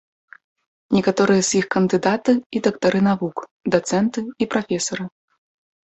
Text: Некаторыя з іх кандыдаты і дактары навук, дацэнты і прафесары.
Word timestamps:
Некаторыя 0.97 1.41
з 1.51 1.59
іх 1.59 1.65
кандыдаты 1.77 2.31
і 2.59 2.65
дактары 2.71 2.99
навук, 3.11 3.37
дацэнты 3.75 4.19
і 4.41 4.45
прафесары. 4.57 5.05